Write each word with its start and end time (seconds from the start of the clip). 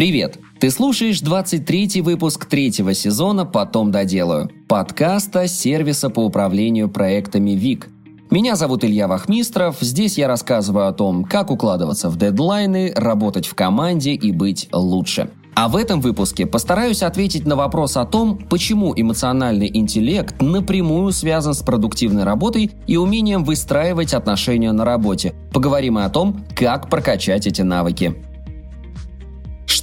Привет! 0.00 0.38
Ты 0.58 0.70
слушаешь 0.70 1.20
23 1.20 2.00
выпуск 2.00 2.46
третьего 2.46 2.94
сезона 2.94 3.44
«Потом 3.44 3.90
доделаю» 3.90 4.50
подкаста 4.66 5.46
сервиса 5.46 6.08
по 6.08 6.20
управлению 6.20 6.88
проектами 6.88 7.50
ВИК. 7.50 7.90
Меня 8.30 8.56
зовут 8.56 8.82
Илья 8.82 9.08
Вахмистров. 9.08 9.76
Здесь 9.82 10.16
я 10.16 10.26
рассказываю 10.26 10.88
о 10.88 10.94
том, 10.94 11.24
как 11.24 11.50
укладываться 11.50 12.08
в 12.08 12.16
дедлайны, 12.16 12.94
работать 12.96 13.44
в 13.44 13.54
команде 13.54 14.14
и 14.14 14.32
быть 14.32 14.70
лучше. 14.72 15.28
А 15.54 15.68
в 15.68 15.76
этом 15.76 16.00
выпуске 16.00 16.46
постараюсь 16.46 17.02
ответить 17.02 17.44
на 17.44 17.54
вопрос 17.54 17.98
о 17.98 18.06
том, 18.06 18.38
почему 18.38 18.94
эмоциональный 18.96 19.70
интеллект 19.70 20.40
напрямую 20.40 21.12
связан 21.12 21.52
с 21.52 21.62
продуктивной 21.62 22.24
работой 22.24 22.70
и 22.86 22.96
умением 22.96 23.44
выстраивать 23.44 24.14
отношения 24.14 24.72
на 24.72 24.86
работе. 24.86 25.34
Поговорим 25.52 25.98
и 25.98 26.02
о 26.02 26.08
том, 26.08 26.42
как 26.56 26.88
прокачать 26.88 27.46
эти 27.46 27.60
навыки. 27.60 28.16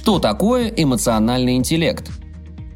Что 0.08 0.18
такое 0.18 0.72
эмоциональный 0.74 1.56
интеллект? 1.56 2.10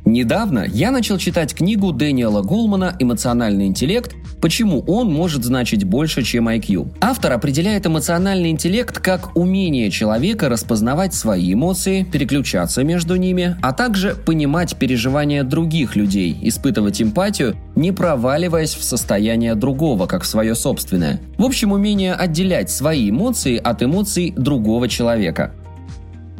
Недавно 0.04 0.66
я 0.68 0.90
начал 0.90 1.16
читать 1.16 1.54
книгу 1.54 1.90
Дэниела 1.90 2.42
Голмана 2.42 2.94
«Эмоциональный 2.98 3.68
интеллект. 3.68 4.14
Почему 4.42 4.80
он 4.86 5.10
может 5.10 5.42
значить 5.42 5.84
больше, 5.84 6.24
чем 6.24 6.50
IQ». 6.50 6.94
Автор 7.00 7.32
определяет 7.32 7.86
эмоциональный 7.86 8.50
интеллект 8.50 8.98
как 8.98 9.34
умение 9.34 9.90
человека 9.90 10.50
распознавать 10.50 11.14
свои 11.14 11.54
эмоции, 11.54 12.02
переключаться 12.02 12.84
между 12.84 13.16
ними, 13.16 13.56
а 13.62 13.72
также 13.72 14.14
понимать 14.14 14.76
переживания 14.76 15.42
других 15.42 15.96
людей, 15.96 16.36
испытывать 16.42 17.00
эмпатию, 17.00 17.56
не 17.74 17.92
проваливаясь 17.92 18.74
в 18.74 18.84
состояние 18.84 19.54
другого, 19.54 20.06
как 20.06 20.24
в 20.24 20.26
свое 20.26 20.54
собственное. 20.54 21.18
В 21.38 21.44
общем, 21.46 21.72
умение 21.72 22.12
отделять 22.12 22.68
свои 22.68 23.08
эмоции 23.08 23.56
от 23.56 23.82
эмоций 23.82 24.34
другого 24.36 24.86
человека– 24.86 25.54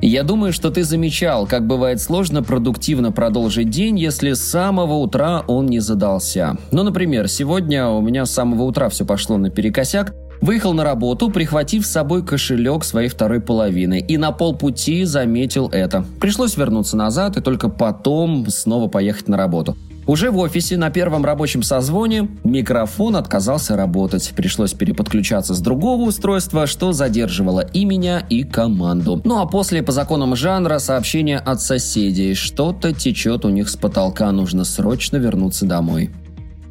я 0.08 0.22
думаю, 0.24 0.52
что 0.52 0.70
ты 0.70 0.82
замечал, 0.82 1.46
как 1.46 1.66
бывает 1.66 2.00
сложно 2.00 2.42
продуктивно 2.42 3.12
продолжить 3.12 3.70
день, 3.70 3.98
если 3.98 4.32
с 4.32 4.40
самого 4.40 4.94
утра 4.94 5.44
он 5.46 5.66
не 5.66 5.80
задался. 5.80 6.56
Ну, 6.72 6.82
например, 6.82 7.28
сегодня 7.28 7.88
у 7.88 8.00
меня 8.00 8.26
с 8.26 8.32
самого 8.32 8.64
утра 8.64 8.88
все 8.88 9.04
пошло 9.04 9.36
наперекосяк, 9.38 10.14
Выехал 10.42 10.72
на 10.72 10.82
работу, 10.82 11.30
прихватив 11.30 11.86
с 11.86 11.90
собой 11.92 12.26
кошелек 12.26 12.82
своей 12.82 13.08
второй 13.08 13.40
половины, 13.40 14.00
и 14.00 14.16
на 14.16 14.32
полпути 14.32 15.04
заметил 15.04 15.68
это. 15.68 16.04
Пришлось 16.20 16.56
вернуться 16.56 16.96
назад 16.96 17.36
и 17.36 17.40
только 17.40 17.68
потом 17.68 18.46
снова 18.48 18.88
поехать 18.88 19.28
на 19.28 19.36
работу. 19.36 19.76
Уже 20.06 20.32
в 20.32 20.38
офисе 20.38 20.76
на 20.76 20.90
первом 20.90 21.24
рабочем 21.24 21.62
созвоне 21.62 22.28
микрофон 22.42 23.14
отказался 23.14 23.76
работать. 23.76 24.32
Пришлось 24.34 24.72
переподключаться 24.72 25.54
с 25.54 25.60
другого 25.60 26.02
устройства, 26.02 26.66
что 26.66 26.92
задерживало 26.92 27.60
и 27.60 27.84
меня, 27.84 28.18
и 28.28 28.42
команду. 28.42 29.20
Ну 29.24 29.40
а 29.40 29.46
после, 29.46 29.82
по 29.82 29.92
законам 29.92 30.34
жанра, 30.34 30.78
сообщение 30.78 31.38
от 31.38 31.60
соседей. 31.60 32.34
Что-то 32.34 32.92
течет 32.92 33.44
у 33.44 33.48
них 33.48 33.68
с 33.68 33.76
потолка, 33.76 34.32
нужно 34.32 34.64
срочно 34.64 35.18
вернуться 35.18 35.66
домой. 35.66 36.10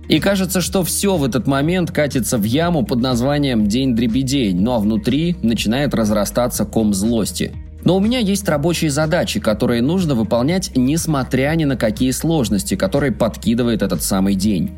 И 0.10 0.20
кажется, 0.20 0.60
что 0.60 0.84
все 0.84 1.16
в 1.16 1.24
этот 1.24 1.48
момент 1.48 1.92
катится 1.92 2.38
в 2.38 2.44
яму 2.44 2.86
под 2.86 3.00
названием 3.00 3.68
«День 3.68 3.96
дребедень», 3.96 4.60
ну 4.60 4.74
а 4.74 4.80
внутри 4.80 5.38
начинает 5.42 5.94
разрастаться 5.94 6.66
ком 6.66 6.94
злости– 6.94 7.54
но 7.84 7.98
у 7.98 8.00
меня 8.00 8.20
есть 8.20 8.48
рабочие 8.48 8.92
задачи, 8.92 9.40
которые 9.40 9.82
нужно 9.82 10.16
выполнять, 10.16 10.72
несмотря 10.76 11.54
ни 11.56 11.66
на 11.66 11.78
какие 11.78 12.12
сложности, 12.12 12.76
которые 12.76 13.12
подкидывает 13.12 13.82
этот 13.82 14.04
самый 14.04 14.36
день. 14.36 14.72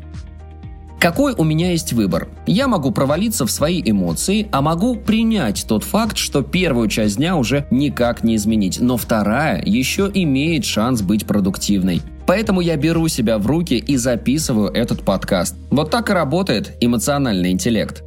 Какой 1.04 1.34
у 1.34 1.44
меня 1.44 1.70
есть 1.70 1.92
выбор? 1.92 2.28
Я 2.46 2.66
могу 2.66 2.90
провалиться 2.90 3.44
в 3.44 3.50
свои 3.50 3.82
эмоции, 3.84 4.48
а 4.52 4.62
могу 4.62 4.96
принять 4.96 5.66
тот 5.68 5.84
факт, 5.84 6.16
что 6.16 6.42
первую 6.42 6.88
часть 6.88 7.18
дня 7.18 7.36
уже 7.36 7.66
никак 7.70 8.24
не 8.24 8.36
изменить, 8.36 8.80
но 8.80 8.96
вторая 8.96 9.62
еще 9.66 10.10
имеет 10.14 10.64
шанс 10.64 11.02
быть 11.02 11.26
продуктивной. 11.26 12.00
Поэтому 12.26 12.62
я 12.62 12.76
беру 12.76 13.06
себя 13.08 13.36
в 13.36 13.46
руки 13.46 13.74
и 13.74 13.98
записываю 13.98 14.70
этот 14.70 15.02
подкаст. 15.02 15.54
Вот 15.70 15.90
так 15.90 16.08
и 16.08 16.14
работает 16.14 16.72
эмоциональный 16.80 17.50
интеллект. 17.50 18.02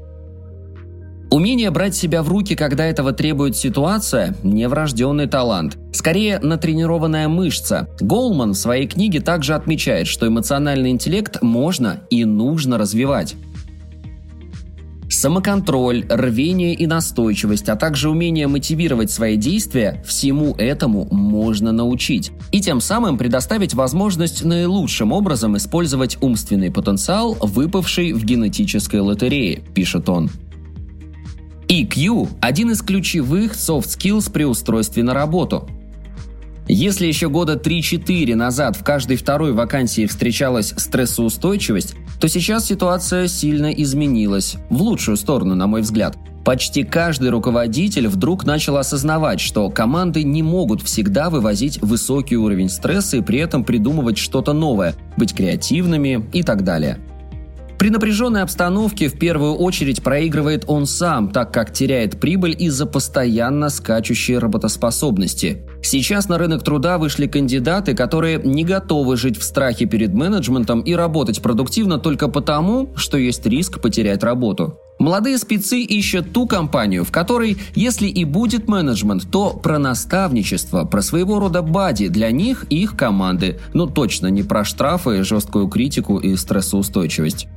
Умение 1.30 1.72
брать 1.72 1.94
себя 1.94 2.24
в 2.24 2.30
руки, 2.30 2.56
когда 2.56 2.86
этого 2.86 3.12
требует 3.12 3.58
ситуация– 3.58 4.36
не 4.44 4.68
врожденный 4.70 5.28
талант. 5.28 5.78
Скорее, 5.92 6.40
натренированная 6.40 7.28
мышца. 7.28 7.90
Голман 8.00 8.54
в 8.54 8.58
своей 8.58 8.88
книге 8.88 9.20
также 9.20 9.54
отмечает, 9.54 10.08
что 10.08 10.26
эмоциональный 10.26 10.90
интеллект 10.90 11.42
можно 11.42 12.02
и 12.10 12.24
нужно 12.24 12.78
развивать. 12.78 13.36
Самоконтроль, 15.10 16.06
рвение 16.10 16.74
и 16.74 16.88
настойчивость, 16.88 17.68
а 17.68 17.76
также 17.76 18.10
умение 18.10 18.48
мотивировать 18.48 19.12
свои 19.12 19.36
действия– 19.36 20.02
всему 20.08 20.54
этому 20.58 21.08
можно 21.12 21.74
научить. 21.74 22.32
И 22.52 22.62
тем 22.62 22.80
самым 22.80 23.18
предоставить 23.18 23.74
возможность 23.74 24.46
наилучшим 24.46 25.12
образом 25.12 25.58
использовать 25.58 26.18
умственный 26.22 26.72
потенциал, 26.72 27.36
выпавший 27.42 28.14
в 28.14 28.24
генетической 28.24 29.02
лотерее, 29.02 29.62
пишет 29.74 30.08
он. 30.08 30.30
EQ– 31.68 32.30
один 32.42 32.72
из 32.72 32.82
ключевых 32.82 33.54
soft 33.54 33.88
skills 33.88 34.32
при 34.32 34.46
устройстве 34.46 35.04
на 35.04 35.14
работу. 35.14 35.68
Если 36.70 37.06
еще 37.08 37.30
года 37.30 37.56
3-4 37.56 38.36
назад 38.36 38.78
в 38.78 38.84
каждой 38.84 39.18
второй 39.18 39.52
вакансии 39.52 40.06
встречалась 40.06 40.74
стрессоустойчивость, 40.76 41.96
то 42.20 42.28
сейчас 42.30 42.66
ситуация 42.66 43.28
сильно 43.28 43.68
изменилась, 43.68 44.56
в 44.70 44.82
лучшую 44.82 45.18
сторону, 45.18 45.56
на 45.56 45.68
мой 45.68 45.82
взгляд. 45.82 46.18
Почти 46.46 46.84
каждый 46.84 47.30
руководитель 47.30 48.08
вдруг 48.08 48.46
начал 48.46 48.78
осознавать, 48.78 49.42
что 49.42 49.70
команды 49.70 50.24
не 50.24 50.44
могут 50.44 50.82
всегда 50.82 51.30
вывозить 51.30 51.82
высокий 51.82 52.38
уровень 52.38 52.70
стресса 52.70 53.18
и 53.18 53.22
при 53.22 53.40
этом 53.40 53.66
придумывать 53.66 54.18
что-то 54.18 54.54
новое, 54.54 54.96
быть 55.18 55.36
креативными 55.36 56.26
и 56.32 56.44
так 56.44 56.64
далее. 56.64 57.00
При 57.78 57.92
напряженной 57.92 58.42
обстановке 58.42 59.08
в 59.08 59.20
первую 59.20 59.54
очередь 59.54 60.02
проигрывает 60.02 60.64
он 60.68 60.88
сам, 60.88 61.30
так 61.30 61.54
как 61.54 61.72
теряет 61.72 62.20
прибыль 62.20 62.56
из-за 62.58 62.88
постоянно 62.88 63.70
скачущей 63.70 64.40
работоспособности. 64.40 65.64
Сейчас 65.84 66.28
на 66.28 66.40
рынок 66.40 66.64
труда 66.64 66.98
вышли 66.98 67.28
кандидаты, 67.28 67.94
которые 67.94 68.42
не 68.44 68.64
готовы 68.64 69.16
жить 69.16 69.38
в 69.38 69.44
страхе 69.44 69.86
перед 69.86 70.12
менеджментом 70.12 70.82
и 70.82 70.94
работать 70.94 71.42
продуктивно 71.42 72.00
только 72.00 72.30
потому, 72.30 72.90
что 72.96 73.16
есть 73.18 73.46
риск 73.46 73.80
потерять 73.80 74.24
работу. 74.24 74.80
Молодые 74.98 75.38
спецы 75.38 75.82
ищут 75.82 76.34
ту 76.34 76.48
компанию, 76.48 77.06
в 77.06 77.12
которой, 77.12 77.58
если 77.76 78.08
и 78.08 78.26
будет 78.26 78.68
менеджмент, 78.68 79.30
то 79.30 79.52
про 79.52 79.78
наставничество, 79.78 80.86
про 80.86 81.04
своего 81.04 81.40
рода 81.40 81.62
бади 81.62 82.08
для 82.08 82.32
них 82.32 82.66
и 82.72 82.82
их 82.82 82.98
команды, 82.98 83.60
но 83.76 83.86
точно 83.86 84.28
не 84.28 84.42
про 84.42 84.66
штрафы, 84.66 85.24
жесткую 85.24 85.68
критику 85.68 86.18
и 86.18 86.36
стрессоустойчивость. 86.36 87.48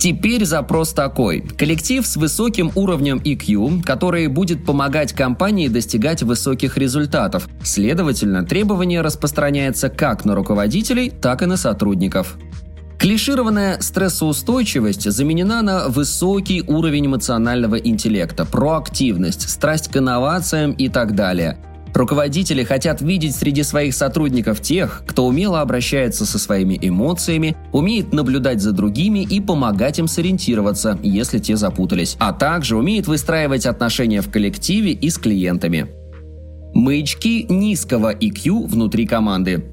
Теперь 0.00 0.46
запрос 0.46 0.94
такой. 0.94 1.42
Коллектив 1.42 2.06
с 2.06 2.16
высоким 2.16 2.72
уровнем 2.74 3.18
EQ, 3.18 3.82
который 3.82 4.28
будет 4.28 4.64
помогать 4.64 5.12
компании 5.12 5.68
достигать 5.68 6.22
высоких 6.22 6.78
результатов. 6.78 7.46
Следовательно, 7.62 8.42
требование 8.46 9.02
распространяется 9.02 9.90
как 9.90 10.24
на 10.24 10.34
руководителей, 10.34 11.10
так 11.10 11.42
и 11.42 11.46
на 11.46 11.58
сотрудников. 11.58 12.38
Клишированная 12.98 13.78
стрессоустойчивость 13.82 15.10
заменена 15.10 15.60
на 15.60 15.88
высокий 15.88 16.62
уровень 16.66 17.04
эмоционального 17.04 17.74
интеллекта, 17.74 18.46
проактивность, 18.46 19.50
страсть 19.50 19.88
к 19.88 19.98
инновациям 19.98 20.72
и 20.72 20.88
так 20.88 21.14
далее– 21.14 21.58
Руководители 22.00 22.64
хотят 22.64 23.02
видеть 23.02 23.36
среди 23.36 23.62
своих 23.62 23.92
сотрудников 23.92 24.62
тех, 24.62 25.02
кто 25.06 25.26
умело 25.26 25.60
обращается 25.60 26.24
со 26.24 26.38
своими 26.38 26.78
эмоциями, 26.80 27.58
умеет 27.72 28.14
наблюдать 28.14 28.62
за 28.62 28.72
другими 28.72 29.18
и 29.18 29.38
помогать 29.38 29.98
им 29.98 30.08
сориентироваться, 30.08 30.98
если 31.02 31.38
те 31.40 31.56
запутались, 31.56 32.16
а 32.18 32.32
также 32.32 32.78
умеет 32.78 33.06
выстраивать 33.06 33.66
отношения 33.66 34.22
в 34.22 34.30
коллективе 34.30 34.92
и 34.92 35.10
с 35.10 35.18
клиентами. 35.18 35.88
Маячки 36.72 37.44
низкого 37.50 38.14
IQ 38.14 38.66
внутри 38.66 39.06
команды. 39.06 39.66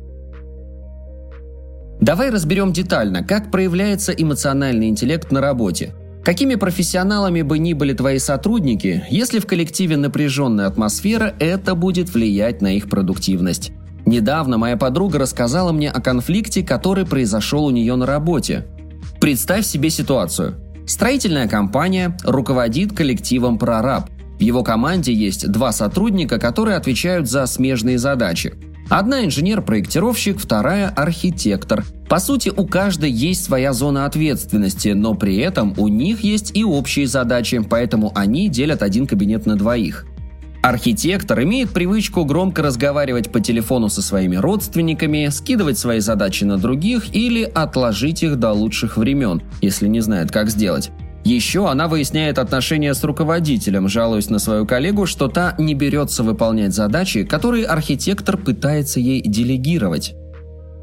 Давай 2.01 2.29
разберем 2.29 2.73
детально, 2.73 3.23
как 3.23 3.51
проявляется 3.51 4.11
эмоциональный 4.11 4.89
интеллект 4.89 5.31
на 5.31 5.39
работе– 5.39 5.93
Какими 6.27 6.55
профессионалами 6.55 7.41
бы 7.41 7.57
ни 7.57 7.71
были 7.71 7.93
твои 7.93 8.19
сотрудники, 8.19 9.05
если 9.09 9.39
в 9.39 9.47
коллективе 9.47 9.95
напряженная 9.95 10.67
атмосфера, 10.67 11.33
это 11.39 11.73
будет 11.73 12.13
влиять 12.13 12.61
на 12.61 12.75
их 12.75 12.89
продуктивность. 12.89 13.71
Недавно 14.05 14.57
моя 14.57 14.75
подруга 14.75 15.19
рассказала 15.19 15.71
мне 15.71 15.89
о 15.89 16.01
конфликте, 16.01 16.63
который 16.63 17.05
произошел 17.05 17.63
у 17.63 17.69
нее 17.69 17.95
на 17.95 18.05
работе. 18.05 18.65
Представь 19.21 19.65
себе 19.65 19.89
ситуацию. 19.89 20.55
Строительная 20.85 21.47
компания 21.47 22.17
руководит 22.25 22.91
коллективом 22.91 23.57
прораб. 23.57 24.09
В 24.37 24.41
его 24.41 24.63
команде 24.63 25.13
есть 25.13 25.49
два 25.49 25.71
сотрудника, 25.71 26.39
которые 26.39 26.75
отвечают 26.75 27.29
за 27.29 27.45
смежные 27.45 27.97
задачи. 27.97 28.53
Одна 28.89 29.25
инженер-проектировщик, 29.25 30.39
вторая 30.39 30.87
архитектор. 30.87 31.83
По 32.07 32.19
сути, 32.19 32.53
у 32.55 32.65
каждой 32.65 33.11
есть 33.11 33.43
своя 33.43 33.73
зона 33.73 34.05
ответственности, 34.05 34.89
но 34.89 35.13
при 35.13 35.35
этом 35.37 35.73
у 35.77 35.89
них 35.89 36.21
есть 36.21 36.55
и 36.55 36.63
общие 36.63 37.05
задачи, 37.05 37.61
поэтому 37.69 38.13
они 38.15 38.47
делят 38.47 38.81
один 38.81 39.05
кабинет 39.05 39.45
на 39.45 39.57
двоих. 39.57 40.05
Архитектор 40.63 41.43
имеет 41.43 41.71
привычку 41.71 42.23
громко 42.23 42.63
разговаривать 42.63 43.29
по 43.29 43.41
телефону 43.41 43.89
со 43.89 44.01
своими 44.01 44.37
родственниками, 44.37 45.27
скидывать 45.31 45.77
свои 45.77 45.99
задачи 45.99 46.45
на 46.45 46.57
других 46.57 47.13
или 47.13 47.43
отложить 47.43 48.23
их 48.23 48.37
до 48.37 48.53
лучших 48.53 48.95
времен, 48.95 49.41
если 49.61 49.87
не 49.89 49.99
знает, 49.99 50.31
как 50.31 50.49
сделать. 50.49 50.91
Еще 51.27 51.69
она 51.69 51.89
выясняет 51.89 52.39
отношения 52.39 52.93
с 52.93 53.03
руководителем, 53.03 53.89
жалуясь 53.89 54.29
на 54.29 54.39
свою 54.39 54.65
коллегу, 54.65 55.05
что 55.05 55.27
та 55.27 55.55
не 55.57 55.73
берется 55.73 56.23
выполнять 56.23 56.73
задачи, 56.73 57.25
которые 57.25 57.65
архитектор 57.65 58.37
пытается 58.37 59.01
ей 59.01 59.21
делегировать. 59.21 60.15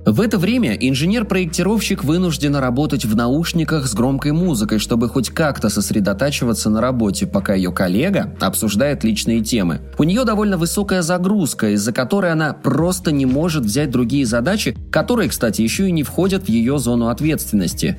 В 0.05 0.21
это 0.21 0.37
время 0.37 0.75
инженер-проектировщик 0.75 2.05
вынужден 2.05 2.57
работать 2.57 3.07
в 3.07 3.17
наушниках 3.17 3.87
с 3.87 3.95
громкой 3.95 4.33
музыкой, 4.33 4.79
чтобы 4.81 5.09
хоть 5.09 5.31
как-то 5.31 5.71
сосредотачиваться 5.71 6.69
на 6.69 6.83
работе, 6.83 7.27
пока 7.27 7.55
ее 7.55 7.73
коллега 7.73 8.37
обсуждает 8.39 9.03
личные 9.03 9.41
темы. 9.41 9.81
У 9.97 10.05
нее 10.05 10.25
довольно 10.25 10.59
высокая 10.59 11.01
загрузка, 11.01 11.71
из-за 11.71 11.95
которой 11.95 12.33
она 12.33 12.53
просто 12.53 13.13
не 13.13 13.25
может 13.25 13.65
взять 13.65 13.91
другие 13.91 14.27
задачи, 14.27 14.77
которые, 14.93 15.31
кстати, 15.31 15.63
еще 15.63 15.89
и 15.89 15.93
не 15.93 16.03
входят 16.03 16.45
в 16.45 16.49
ее 16.51 16.79
зону 16.79 17.09
ответственности. 17.09 17.97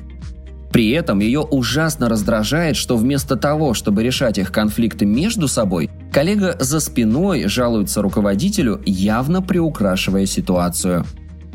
При 0.70 0.90
этом 0.90 1.20
ее 1.20 1.40
ужасно 1.40 2.08
раздражает, 2.08 2.76
что 2.76 2.96
вместо 2.96 3.36
того, 3.36 3.74
чтобы 3.74 4.02
решать 4.02 4.38
их 4.38 4.52
конфликты 4.52 5.06
между 5.06 5.48
собой, 5.48 5.90
коллега 6.12 6.56
за 6.58 6.80
спиной 6.80 7.46
жалуется 7.46 8.02
руководителю, 8.02 8.80
явно 8.84 9.42
приукрашивая 9.42 10.26
ситуацию. 10.26 11.04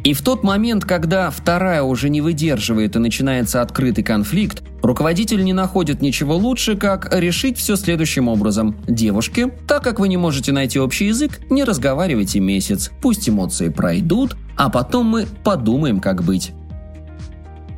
И 0.04 0.14
в 0.14 0.24
тот 0.24 0.44
момент, 0.44 0.84
когда 0.84 1.30
вторая 1.30 1.84
уже 1.84 2.10
не 2.10 2.22
выдерживает 2.22 2.96
и 2.96 3.00
начинается 3.00 3.62
открытый 3.62 4.04
конфликт, 4.04 4.64
руководитель 4.82 5.44
не 5.44 5.54
находит 5.54 6.02
ничего 6.02 6.36
лучше, 6.36 6.76
как 6.76 7.16
решить 7.16 7.60
все 7.60 7.76
следующим 7.76 8.28
образом. 8.28 8.76
Девушки, 8.88 9.52
так 9.68 9.84
как 9.84 10.00
вы 10.00 10.08
не 10.08 10.18
можете 10.18 10.54
найти 10.54 10.80
общий 10.80 11.06
язык, 11.06 11.40
не 11.52 11.64
разговаривайте 11.64 12.40
месяц, 12.40 12.90
пусть 13.00 13.30
эмоции 13.30 13.70
пройдут, 13.70 14.36
а 14.58 14.70
потом 14.70 15.06
мы 15.06 15.28
подумаем, 15.44 16.00
как 16.00 16.24
быть. 16.24 16.52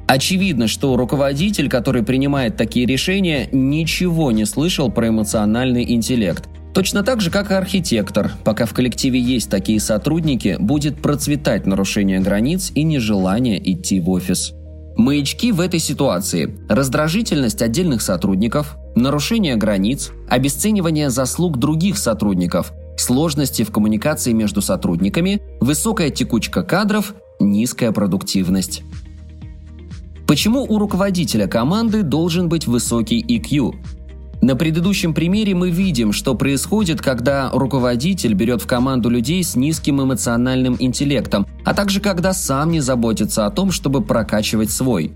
Очевидно, 0.07 0.67
что 0.67 0.95
руководитель, 0.97 1.69
который 1.69 2.03
принимает 2.03 2.57
такие 2.57 2.85
решения, 2.85 3.47
ничего 3.51 4.31
не 4.31 4.45
слышал 4.45 4.91
про 4.91 5.07
эмоциональный 5.07 5.93
интеллект. 5.93 6.49
Точно 6.73 7.03
так 7.03 7.21
же, 7.21 7.29
как 7.29 7.51
и 7.51 7.53
архитектор, 7.53 8.31
пока 8.43 8.65
в 8.65 8.73
коллективе 8.73 9.19
есть 9.19 9.49
такие 9.49 9.79
сотрудники, 9.79 10.57
будет 10.59 11.01
процветать 11.01 11.67
нарушение 11.67 12.19
границ 12.19 12.71
и 12.73 12.83
нежелание 12.83 13.61
идти 13.71 13.99
в 13.99 14.09
офис. 14.09 14.53
Маячки 14.95 15.51
в 15.51 15.59
этой 15.59 15.79
ситуации– 15.79 16.55
раздражительность 16.69 17.61
отдельных 17.61 18.01
сотрудников, 18.01 18.77
нарушение 18.95 19.55
границ, 19.55 20.11
обесценивание 20.29 21.09
заслуг 21.09 21.57
других 21.57 21.97
сотрудников, 21.97 22.73
сложности 22.97 23.63
в 23.63 23.71
коммуникации 23.71 24.33
между 24.33 24.61
сотрудниками, 24.61 25.41
высокая 25.59 26.09
текучка 26.09 26.63
кадров, 26.63 27.15
низкая 27.39 27.91
продуктивность. 27.91 28.83
Почему 30.33 30.63
у 30.63 30.79
руководителя 30.79 31.45
команды 31.45 32.01
должен 32.01 32.49
быть 32.49 32.65
высокий 32.65 33.23
EQ? 33.23 33.75
На 34.41 34.55
предыдущем 34.55 35.13
примере 35.13 35.53
мы 35.53 35.69
видим, 35.69 36.11
что 36.11 36.33
происходит, 36.33 37.03
когда 37.03 37.51
руководитель 37.53 38.33
берет 38.33 38.63
в 38.63 38.65
команду 38.65 39.11
людей 39.11 39.43
с 39.43 39.55
низким 39.55 40.01
эмоциональным 40.01 40.75
интеллектом, 40.79 41.45
а 41.63 41.75
также 41.75 41.99
когда 41.99 42.33
сам 42.33 42.71
не 42.71 42.79
заботится 42.79 43.45
о 43.45 43.51
том, 43.51 43.71
чтобы 43.71 44.01
прокачивать 44.01 44.71
свой. 44.71 45.13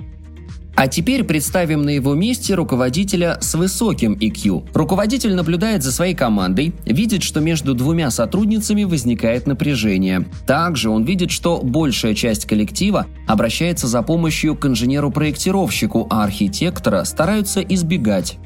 А 0.77 0.87
теперь 0.87 1.23
представим 1.23 1.81
на 1.81 1.89
его 1.89 2.13
месте 2.13 2.53
руководителя 2.53 3.39
с 3.41 3.55
высоким 3.55 4.13
EQ. 4.13 4.69
Руководитель 4.75 5.33
наблюдает 5.33 5.81
за 5.81 5.91
своей 5.91 6.13
командой, 6.13 6.71
видит, 6.85 7.23
что 7.23 7.39
между 7.39 7.73
двумя 7.73 8.11
сотрудницами 8.11 8.83
возникает 8.83 9.47
напряжение. 9.47 10.27
Также 10.45 10.91
он 10.91 11.03
видит, 11.03 11.31
что 11.31 11.61
большая 11.63 12.13
часть 12.13 12.45
коллектива 12.45 13.07
обращается 13.25 13.87
за 13.87 14.03
помощью 14.03 14.55
к 14.55 14.67
инженеру-проектировщику, 14.67 16.05
а 16.11 16.23
архитектора 16.23 17.03
стараются 17.05 17.59
избегать. 17.61 18.37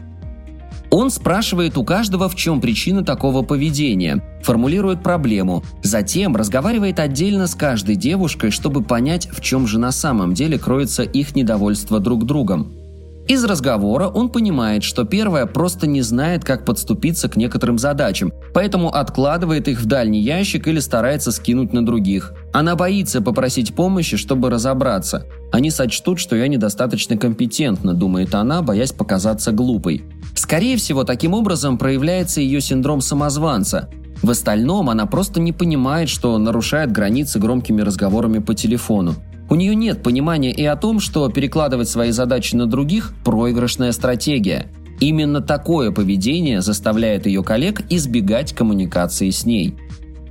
Он 0.91 1.09
спрашивает 1.09 1.77
у 1.77 1.85
каждого, 1.85 2.27
в 2.27 2.35
чем 2.35 2.59
причина 2.59 3.05
такого 3.05 3.43
поведения, 3.43 4.21
формулирует 4.43 5.01
проблему, 5.01 5.63
затем 5.81 6.35
разговаривает 6.35 6.99
отдельно 6.99 7.47
с 7.47 7.55
каждой 7.55 7.95
девушкой, 7.95 8.51
чтобы 8.51 8.83
понять, 8.83 9.29
в 9.31 9.39
чем 9.39 9.67
же 9.67 9.79
на 9.79 9.93
самом 9.93 10.33
деле 10.33 10.59
кроется 10.59 11.03
их 11.03 11.33
недовольство 11.33 12.01
друг 12.01 12.25
другом. 12.25 12.73
Из 13.25 13.41
разговора 13.45 14.07
он 14.07 14.27
понимает, 14.27 14.83
что 14.83 15.05
первая 15.05 15.45
просто 15.45 15.88
не 15.88 16.01
знает, 16.01 16.43
как 16.43 16.65
подступиться 16.65 17.29
к 17.29 17.38
некоторым 17.38 17.77
задачам, 17.77 18.33
поэтому 18.53 18.89
откладывает 18.89 19.69
их 19.69 19.79
в 19.79 19.85
дальний 19.85 20.19
ящик 20.19 20.67
или 20.67 20.79
старается 20.79 21.31
скинуть 21.31 21.71
на 21.71 21.85
других. 21.85 22.33
Она 22.51 22.75
боится 22.75 23.21
попросить 23.21 23.73
помощи, 23.73 24.17
чтобы 24.17 24.49
разобраться. 24.49 25.25
Они 25.53 25.71
сочтут, 25.71 26.19
что 26.19 26.35
я 26.35 26.49
недостаточно 26.49 27.15
компетентна, 27.15 27.93
думает 27.93 28.35
она, 28.35 28.61
боясь 28.61 28.91
показаться 28.91 29.53
глупой. 29.53 30.03
Скорее 30.36 30.78
всего, 30.78 31.04
таким 31.04 31.33
образом 31.33 31.78
проявляется 31.78 32.42
ее 32.42 32.62
синдром 32.62 33.01
самозванца. 33.01 33.89
В 34.22 34.30
остальном 34.30 34.89
она 34.89 35.06
просто 35.06 35.39
не 35.39 35.51
понимает, 35.51 36.10
что 36.10 36.38
нарушает 36.38 36.92
границы 36.92 37.39
громкими 37.39 37.81
разговорами 37.81 38.39
по 38.39 38.54
телефону. 38.54 39.16
У 39.50 39.56
нее 39.56 39.75
нет 39.75 40.01
понимания 40.04 40.51
и 40.51 40.63
о 40.63 40.75
том, 40.75 41.00
что 41.00 41.28
перекладывать 41.30 41.89
свои 41.89 42.12
задачи 42.12 42.56
на 42.56 42.68
других– 42.68 43.13
проигрышная 43.25 43.92
стратегия. 43.92 44.68
Именно 45.01 45.42
такое 45.42 45.92
поведение 45.92 46.62
заставляет 46.62 47.25
ее 47.25 47.44
коллег 47.44 47.81
избегать 47.89 48.54
коммуникации 48.54 49.31
с 49.31 49.45
ней. 49.45 49.75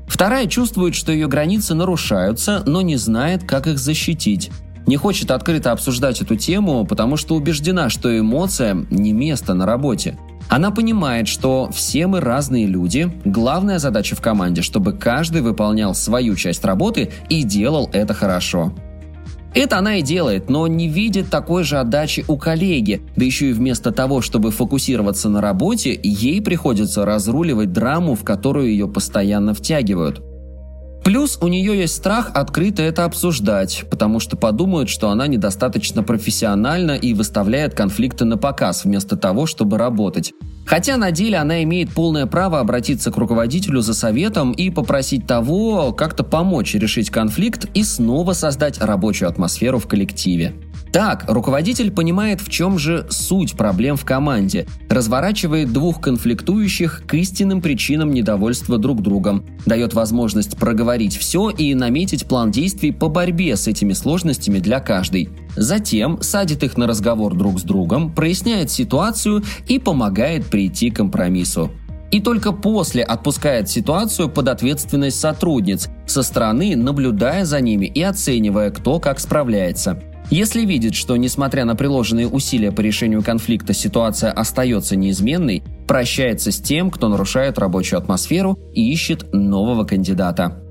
Вторая 0.06 0.46
чувствует, 0.46 0.94
что 0.94 1.12
ее 1.12 1.29
границы 1.29 1.75
нарушаются, 1.75 2.62
но 2.67 2.81
не 2.81 2.96
знает, 2.96 3.44
как 3.44 3.67
их 3.67 3.79
защитить. 3.79 4.50
Не 4.87 4.97
хочет 4.97 5.31
открыто 5.31 5.73
обсуждать 5.73 6.21
эту 6.21 6.37
тему, 6.37 6.87
потому 6.87 7.17
что 7.17 7.35
убеждена, 7.35 7.91
что 7.91 8.19
эмоция 8.19 8.87
не 8.91 9.12
место 9.12 9.55
на 9.55 9.67
работе. 9.67 10.19
Она 10.49 10.73
понимает, 10.73 11.29
что 11.29 11.71
все 11.73 12.09
мы 12.09 12.21
разные 12.21 12.67
люди, 12.67 13.12
главная 13.25 13.79
задача 13.79 14.17
в 14.17 14.21
команде, 14.21 14.62
чтобы 14.62 14.93
каждый 14.93 15.43
выполнял 15.43 15.94
свою 15.94 16.35
часть 16.35 16.65
работы 16.65 17.12
и 17.29 17.44
делал 17.44 17.88
это 17.93 18.15
хорошо. 18.15 18.73
Это 19.55 19.79
она 19.79 19.97
и 19.97 20.03
делает, 20.03 20.49
но 20.49 20.67
не 20.67 20.88
видит 20.88 21.29
такой 21.29 21.65
же 21.65 21.79
отдачи 21.79 22.25
у 22.29 22.37
коллеги, 22.37 23.03
да 23.17 23.25
еще 23.25 23.50
и 23.50 23.53
вместо 23.53 23.91
того, 23.91 24.21
чтобы 24.23 24.53
фокусироваться 24.53 25.29
на 25.29 25.41
работе, 25.41 25.99
ей 26.03 26.41
приходится 26.41 27.05
разруливать 27.05 27.73
драму, 27.73 28.15
в 28.15 28.23
которую 28.23 28.71
ее 28.71 28.87
постоянно 28.87 29.55
втягивают. 29.55 30.23
Плюс 31.05 31.39
у 31.41 31.48
нее 31.48 31.79
есть 31.79 31.94
страх 31.94 32.31
открыто 32.34 32.82
это 32.82 33.05
обсуждать, 33.05 33.84
потому 33.91 34.20
что 34.20 34.36
подумают, 34.36 34.89
что 34.89 35.08
она 35.08 35.27
недостаточно 35.27 36.03
профессиональна 36.03 36.93
и 36.93 37.15
выставляет 37.15 37.74
конфликты 37.74 38.24
на 38.27 38.36
показ, 38.36 38.84
вместо 38.84 39.17
того, 39.17 39.46
чтобы 39.46 39.79
работать. 39.79 40.32
Хотя 40.67 40.96
на 40.98 41.10
деле 41.10 41.39
она 41.39 41.63
имеет 41.65 41.91
полное 41.91 42.27
право 42.27 42.60
обратиться 42.60 43.10
к 43.10 43.17
руководителю 43.17 43.81
за 43.81 43.94
советом 43.94 44.53
и 44.53 44.70
попросить 44.70 45.27
того 45.27 45.93
как-то 45.93 46.22
помочь 46.22 46.74
решить 46.74 47.10
конфликт 47.10 47.67
и 47.74 47.82
снова 47.82 48.34
создать 48.34 48.79
рабочую 48.79 49.29
атмосферу 49.31 49.79
в 49.79 49.89
коллективе. 49.89 50.55
Так, 50.93 51.25
руководитель 51.29 51.93
понимает, 51.93 52.41
в 52.41 52.49
чем 52.49 52.79
же 52.79 53.06
суть 53.11 53.56
проблем 53.56 53.97
в 53.97 54.05
команде, 54.05 54.67
разворачивает 54.89 55.73
двух 55.73 56.01
конфликтующих 56.01 57.05
к 57.06 57.15
истинным 57.15 57.63
причинам 57.63 58.11
недовольства 58.13 58.77
друг 58.77 59.01
другом, 59.01 59.44
дает 59.67 59.94
возможность 59.94 60.56
проговорить 60.56 61.17
все 61.17 61.51
и 61.51 61.75
наметить 61.75 62.27
план 62.27 62.51
действий 62.51 62.91
по 62.91 63.09
борьбе 63.09 63.56
с 63.56 63.69
этими 63.69 63.93
сложностями 63.93 64.59
для 64.59 64.81
каждой. 64.81 65.29
Затем 65.55 66.20
садит 66.23 66.65
их 66.65 66.77
на 66.77 66.89
разговор 66.89 67.35
друг 67.35 67.61
с 67.61 67.63
другом, 67.63 68.13
проясняет 68.13 68.70
ситуацию 68.70 69.44
и 69.69 69.79
помогает 69.79 70.47
прийти 70.47 70.91
к 70.91 70.97
компромиссу. 70.97 71.70
И 72.10 72.20
только 72.20 72.52
после 72.52 73.02
отпускает 73.02 73.69
ситуацию 73.69 74.29
под 74.29 74.48
ответственность 74.48 75.20
сотрудниц, 75.20 75.88
со 76.06 76.22
стороны 76.22 76.76
наблюдая 76.76 77.44
за 77.44 77.60
ними 77.60 77.86
и 77.86 78.02
оценивая, 78.02 78.70
кто 78.70 78.98
как 78.98 79.20
справляется. 79.20 80.02
Если 80.31 80.64
видит, 80.64 80.94
что 80.94 81.17
несмотря 81.17 81.64
на 81.64 81.74
приложенные 81.74 82.29
усилия 82.29 82.70
по 82.70 82.81
решению 82.81 83.22
конфликта 83.22 83.72
ситуация 83.72 84.31
остается 84.31 84.94
неизменной, 84.94 85.64
прощается 85.88 86.52
с 86.52 86.60
тем, 86.60 86.90
кто 86.90 87.08
нарушает 87.08 87.58
рабочую 87.58 87.98
атмосферу 87.98 88.56
и 88.72 88.93
ищет 88.93 89.32
нового 89.32 89.84
кандидата. 89.84 90.62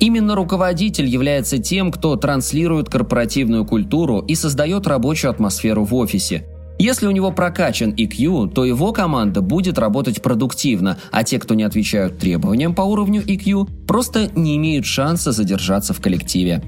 Именно 0.00 0.34
руководитель 0.34 1.06
является 1.06 1.58
тем, 1.58 1.92
кто 1.92 2.16
транслирует 2.16 2.88
корпоративную 2.88 3.64
культуру 3.64 4.20
и 4.20 4.34
создает 4.34 4.86
рабочую 4.86 5.30
атмосферу 5.30 5.84
в 5.84 5.94
офисе. 5.94 6.46
Если 6.78 7.06
у 7.06 7.12
него 7.12 7.30
прокачан 7.30 7.92
EQ, 7.92 8.52
то 8.52 8.64
его 8.64 8.92
команда 8.92 9.40
будет 9.40 9.78
работать 9.78 10.20
продуктивно, 10.20 10.98
а 11.12 11.22
те, 11.22 11.38
кто 11.38 11.54
не 11.54 11.62
отвечают 11.62 12.18
требованиям 12.18 12.74
по 12.74 12.82
уровню 12.82 13.22
EQ, 13.22 13.86
просто 13.86 14.28
не 14.34 14.56
имеют 14.56 14.84
шанса 14.84 15.32
задержаться 15.32 15.94
в 15.94 16.00
коллективе. 16.00 16.62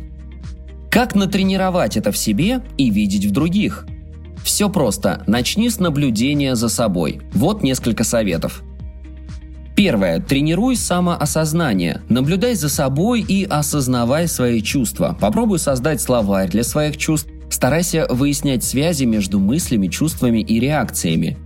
Как 0.90 1.14
натренировать 1.14 1.96
это 1.96 2.12
в 2.12 2.16
себе 2.16 2.62
и 2.78 2.88
видеть 2.88 3.26
в 3.26 3.32
других? 3.32 3.86
Все 4.42 4.70
просто. 4.70 5.24
Начни 5.26 5.68
с 5.68 5.80
наблюдения 5.80 6.54
за 6.54 6.68
собой. 6.68 7.20
Вот 7.32 7.62
несколько 7.64 8.04
советов. 8.04 8.62
Первое. 9.74 10.20
Тренируй 10.20 10.76
самоосознание. 10.76 12.00
Наблюдай 12.08 12.54
за 12.54 12.70
собой 12.70 13.20
и 13.20 13.44
осознавай 13.44 14.28
свои 14.28 14.62
чувства. 14.62 15.18
Попробуй 15.20 15.58
создать 15.58 16.00
словарь 16.00 16.48
для 16.48 16.62
своих 16.62 16.96
чувств. 16.96 17.28
Старайся 17.56 18.06
выяснять 18.10 18.62
связи 18.64 19.04
между 19.04 19.40
мыслями, 19.40 19.88
чувствами 19.88 20.40
и 20.40 20.60
реакциями. 20.60 21.38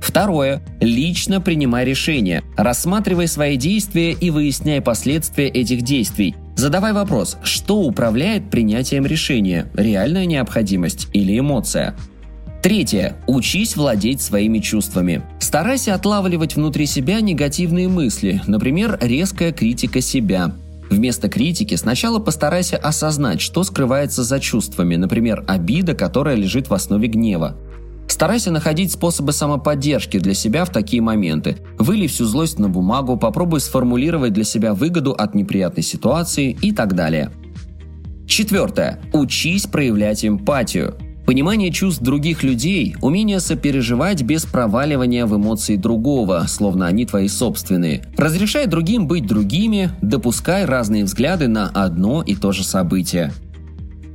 Второе. 0.00 0.62
Лично 0.80 1.40
принимай 1.40 1.84
решения. 1.84 2.44
Рассматривай 2.56 3.26
свои 3.26 3.56
действия 3.56 4.12
и 4.12 4.30
выясняй 4.30 4.80
последствия 4.80 5.48
этих 5.48 5.82
действий. 5.82 6.36
Задавай 6.54 6.92
вопрос, 6.92 7.36
что 7.42 7.80
управляет 7.80 8.48
принятием 8.48 9.06
решения– 9.06 9.68
реальная 9.74 10.24
необходимость 10.24 11.08
или 11.12 11.36
эмоция. 11.36 11.96
Третье. 12.62 13.16
Учись 13.26 13.74
владеть 13.74 14.22
своими 14.22 14.60
чувствами. 14.60 15.22
Старайся 15.40 15.94
отлавливать 15.94 16.54
внутри 16.54 16.86
себя 16.86 17.20
негативные 17.20 17.88
мысли, 17.88 18.40
например, 18.46 18.98
резкая 19.02 19.50
критика 19.50 20.00
себя. 20.00 20.52
Вместо 20.90 21.28
критики 21.28 21.74
сначала 21.74 22.18
постарайся 22.18 22.76
осознать, 22.76 23.40
что 23.40 23.64
скрывается 23.64 24.22
за 24.22 24.38
чувствами, 24.40 24.96
например, 24.96 25.44
обида, 25.46 25.94
которая 25.94 26.36
лежит 26.36 26.68
в 26.68 26.74
основе 26.74 27.08
гнева. 27.08 27.56
Старайся 28.08 28.52
находить 28.52 28.92
способы 28.92 29.32
самоподдержки 29.32 30.18
для 30.18 30.32
себя 30.32 30.64
в 30.64 30.70
такие 30.70 31.02
моменты. 31.02 31.58
Выли 31.78 32.06
всю 32.06 32.24
злость 32.24 32.58
на 32.58 32.68
бумагу, 32.68 33.16
попробуй 33.16 33.60
сформулировать 33.60 34.32
для 34.32 34.44
себя 34.44 34.74
выгоду 34.74 35.12
от 35.12 35.34
неприятной 35.34 35.82
ситуации 35.82 36.56
и 36.62 36.72
так 36.72 36.94
далее. 36.94 37.30
Четвертое. 38.26 39.00
Учись 39.12 39.66
проявлять 39.66 40.24
эмпатию. 40.24 40.96
Понимание 41.26 41.72
чувств 41.72 42.02
других 42.02 42.44
людей, 42.44 42.94
умение 43.02 43.40
сопереживать 43.40 44.22
без 44.22 44.46
проваливания 44.46 45.26
в 45.26 45.36
эмоции 45.36 45.74
другого, 45.74 46.44
словно 46.46 46.86
они 46.86 47.04
твои 47.04 47.26
собственные. 47.26 48.04
Разрешай 48.16 48.66
другим 48.68 49.08
быть 49.08 49.26
другими, 49.26 49.90
допускай 50.00 50.64
разные 50.64 51.04
взгляды 51.04 51.48
на 51.48 51.68
одно 51.68 52.22
и 52.22 52.36
то 52.36 52.52
же 52.52 52.62
событие. 52.62 53.32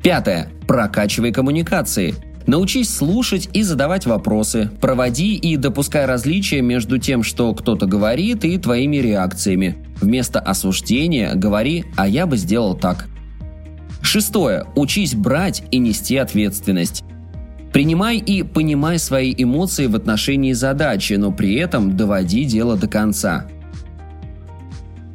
Пятое. 0.02 0.48
Прокачивай 0.68 1.34
коммуникации. 1.34 2.16
Научись 2.48 2.90
слушать 2.90 3.50
и 3.52 3.62
задавать 3.62 4.06
вопросы. 4.06 4.72
Проводи 4.80 5.36
и 5.36 5.58
допускай 5.58 6.06
различия 6.06 6.62
между 6.62 6.98
тем, 6.98 7.24
что 7.24 7.54
кто-то 7.54 7.88
говорит, 7.88 8.46
и 8.46 8.58
твоими 8.58 8.98
реакциями. 8.98 9.86
Вместо 10.00 10.40
осуждения 10.40 11.36
говори 11.36 11.86
«а 11.98 12.08
я 12.08 12.26
бы 12.26 12.38
сделал 12.38 12.74
так». 12.74 13.11
Шестое. 14.12 14.66
Учись 14.76 15.16
брать 15.16 15.64
и 15.72 15.78
нести 15.78 16.18
ответственность. 16.18 17.02
Принимай 17.72 18.18
и 18.18 18.44
понимай 18.44 19.00
свои 19.00 19.34
эмоции 19.38 19.88
в 19.88 19.96
отношении 19.96 20.52
задачи, 20.52 21.14
но 21.14 21.32
при 21.32 21.56
этом 21.56 21.96
доводи 21.96 22.44
дело 22.44 22.76
до 22.76 22.90
конца. 22.90 23.48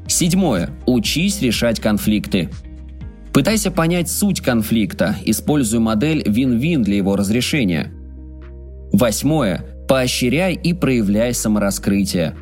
Седьмое. 0.07 0.71
Учись 0.87 1.43
решать 1.43 1.79
конфликты. 1.79 2.49
Пытайся 3.35 3.71
понять 3.71 4.11
суть 4.11 4.41
конфликта, 4.41 5.15
используй 5.27 5.81
модель 5.81 6.23
вин-вин 6.27 6.83
для 6.83 6.97
его 6.97 7.17
разрешения. 7.17 7.93
Восьмое. 8.95 9.63
Поощряй 9.91 10.55
и 10.55 10.73
проявляй 10.73 11.35
самораскрытие. 11.35 12.35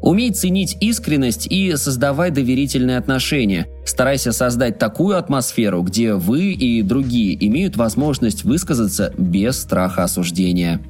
Умей 0.00 0.32
ценить 0.32 0.78
искренность 0.80 1.46
и 1.48 1.76
создавай 1.76 2.30
доверительные 2.30 2.96
отношения. 2.96 3.66
Старайся 3.86 4.32
создать 4.32 4.78
такую 4.78 5.16
атмосферу, 5.16 5.80
где 5.82 6.14
вы 6.14 6.50
и 6.52 6.82
другие 6.82 7.36
имеют 7.46 7.76
возможность 7.76 8.42
высказаться 8.42 9.14
без 9.16 9.60
страха 9.60 10.02
осуждения. 10.02 10.80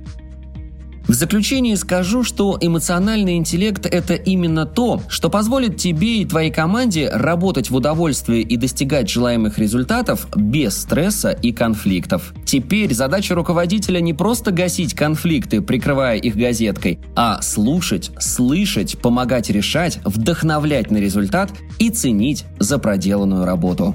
Заключение 1.16 1.78
скажу, 1.78 2.22
что 2.24 2.58
эмоциональный 2.60 3.36
интеллект– 3.36 3.86
это 3.90 4.12
именно 4.12 4.66
то, 4.66 5.00
что 5.08 5.30
позволит 5.30 5.78
тебе 5.78 6.18
и 6.18 6.26
твоей 6.26 6.50
команде 6.50 7.08
работать 7.08 7.70
в 7.70 7.74
удовольствие 7.74 8.42
и 8.42 8.58
достигать 8.58 9.08
желаемых 9.08 9.58
результатов 9.58 10.28
без 10.36 10.76
стресса 10.76 11.30
и 11.30 11.52
конфликтов. 11.52 12.34
Теперь 12.44 12.92
задача 12.92 13.34
руководителя 13.34 14.00
не 14.00 14.12
просто 14.12 14.50
гасить 14.50 14.92
конфликты, 14.92 15.62
прикрывая 15.62 16.18
их 16.18 16.36
газеткой, 16.36 16.98
а 17.14 17.40
слушать, 17.40 18.10
слышать, 18.18 18.98
помогать 18.98 19.48
решать, 19.48 20.00
вдохновлять 20.04 20.90
на 20.90 20.98
результат 20.98 21.50
и 21.78 21.88
ценить 21.88 22.44
за 22.58 22.78
проделанную 22.78 23.46
работу. 23.46 23.94